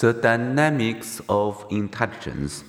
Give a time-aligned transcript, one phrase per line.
[0.00, 2.62] The dynamics of intelligence.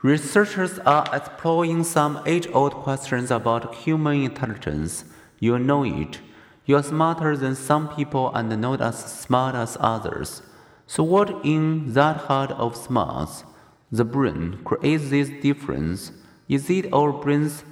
[0.00, 5.04] Researchers are exploring some age old questions about human intelligence.
[5.40, 6.20] You know it.
[6.64, 10.40] You are smarter than some people and not as smart as others.
[10.86, 13.44] So, what in that heart of smarts,
[13.92, 16.12] the brain, creates this difference?
[16.48, 17.62] Is it our brain's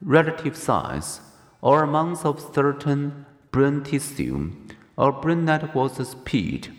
[0.00, 1.20] relative size,
[1.60, 4.52] or amounts of certain brain tissue,
[4.96, 6.76] or brain network's speed?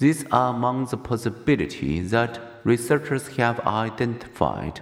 [0.00, 4.80] These are among the possibilities that researchers have identified.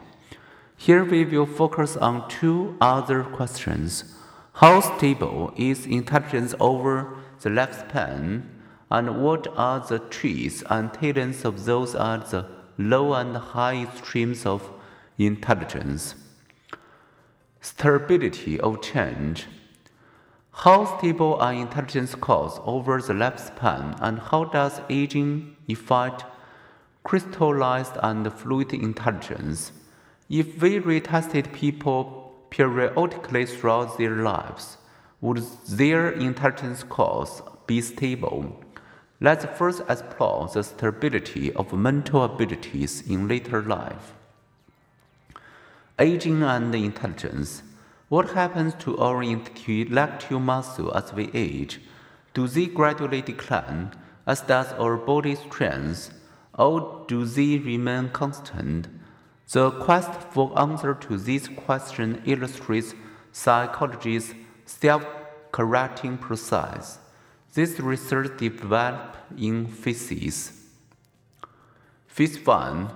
[0.77, 4.15] Here we will focus on two other questions.
[4.53, 8.45] How stable is intelligence over the lifespan,
[8.93, 12.47] and what are the traits and talents of those at the
[12.79, 14.71] low and high extremes of
[15.19, 16.15] intelligence?
[17.61, 19.47] Stability of change.
[20.63, 26.25] How stable are intelligence scores over the lifespan, and how does aging affect
[27.05, 29.71] crystallized and fluid intelligence?
[30.29, 34.79] If we retested people periodically throughout their lives,
[35.21, 38.61] would their intelligence scores be stable?
[39.21, 44.13] Let's first explore the stability of mental abilities in later life.
[46.01, 47.63] Aging and intelligence.
[48.09, 51.79] What happens to our intellectual muscle as we age?
[52.33, 53.93] Do they gradually decline,
[54.27, 56.15] as does our body strength,
[56.59, 58.89] or do they remain constant?
[59.53, 62.95] The quest for answer to this question illustrates
[63.31, 64.35] psychology's
[64.65, 66.99] self-correcting process.
[67.53, 70.53] This research developed in physics.
[72.07, 72.89] Phase 1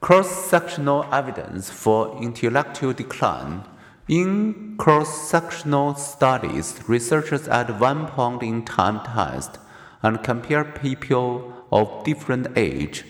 [0.00, 3.64] Cross-sectional evidence for intellectual decline
[4.08, 9.58] in cross-sectional studies, researchers at one point in time test
[10.02, 13.04] and compare people of different age.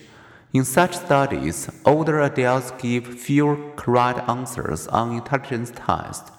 [0.52, 6.30] In such studies, older adults give fewer correct answers on intelligence tests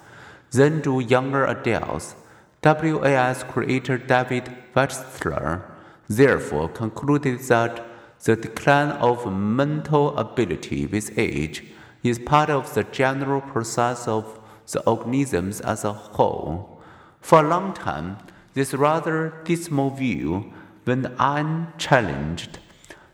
[0.52, 2.16] than do younger adults.
[2.64, 5.64] WAIS creator David Wechsler
[6.08, 7.84] therefore concluded that
[8.24, 11.64] the decline of mental ability with age
[12.04, 14.40] is part of the general process of
[14.72, 16.82] the organisms as a whole.
[17.22, 18.18] For a long time,
[18.54, 20.54] this rather dismal view
[20.86, 22.60] went unchallenged.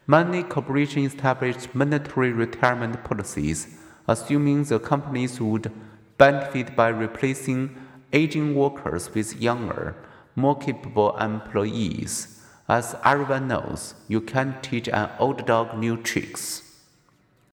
[0.07, 3.77] Many corporations established mandatory retirement policies,
[4.07, 5.71] assuming the companies would
[6.17, 7.75] benefit by replacing
[8.11, 9.95] aging workers with younger,
[10.35, 12.41] more capable employees.
[12.67, 16.68] As everyone knows, you can't teach an old dog new tricks.